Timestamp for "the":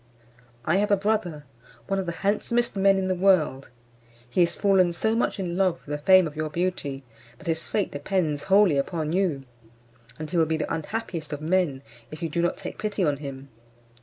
2.07-2.11, 3.07-3.13, 5.95-6.03, 10.57-10.73